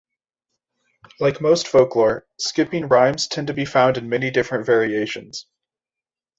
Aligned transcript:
Like 1.19 1.41
most 1.41 1.67
folklore, 1.67 2.25
skipping 2.39 2.87
rhymes 2.87 3.27
tend 3.27 3.45
to 3.49 3.53
be 3.53 3.65
found 3.65 3.97
in 3.99 4.09
many 4.09 4.31
different 4.31 4.65
variations. 4.65 5.45